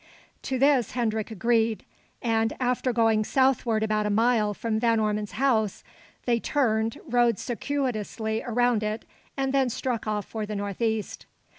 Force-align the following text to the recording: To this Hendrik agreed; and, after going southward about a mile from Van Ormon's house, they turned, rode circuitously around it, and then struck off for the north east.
To 0.41 0.57
this 0.57 0.93
Hendrik 0.93 1.29
agreed; 1.29 1.85
and, 2.23 2.53
after 2.59 2.91
going 2.91 3.23
southward 3.23 3.83
about 3.83 4.07
a 4.07 4.09
mile 4.09 4.55
from 4.55 4.79
Van 4.79 4.99
Ormon's 4.99 5.33
house, 5.33 5.83
they 6.25 6.39
turned, 6.39 6.99
rode 7.07 7.37
circuitously 7.37 8.41
around 8.41 8.81
it, 8.81 9.05
and 9.37 9.53
then 9.53 9.69
struck 9.69 10.07
off 10.07 10.25
for 10.25 10.47
the 10.47 10.55
north 10.55 10.81
east. 10.81 11.27